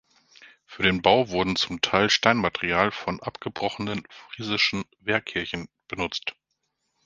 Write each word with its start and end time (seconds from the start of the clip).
Für 0.65 0.81
den 0.81 1.03
Bau 1.03 1.29
wurde 1.29 1.53
zum 1.53 1.79
Teil 1.79 2.09
Steinmaterial 2.09 2.89
von 2.91 3.19
abgebrochenen 3.21 4.01
friesischen 4.29 4.83
Wehrkirchen 4.99 5.69
benutzt. 5.87 6.35